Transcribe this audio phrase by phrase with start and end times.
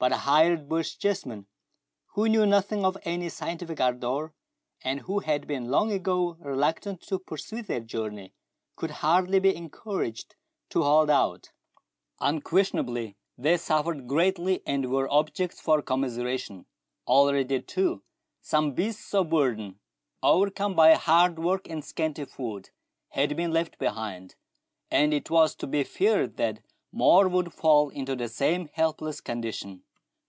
[0.00, 1.44] But the hired Bochjesmen,
[2.14, 4.32] who knew nothing of any scientific ardour,
[4.82, 8.32] and who had been long ago reluctant to pursue their journey,
[8.76, 10.36] could hardly be encouraged
[10.70, 11.50] to hold out:
[12.18, 16.64] unques tionably they suffered greatly, and were objects for com miseration.
[17.06, 18.02] Already, too,
[18.40, 19.80] some beasts of burden,
[20.22, 22.70] overcome by hard work and scanty food,
[23.10, 24.34] had been left behind,
[24.90, 26.60] and it was to be feared that
[26.90, 29.82] more would fall into the same helpless condition.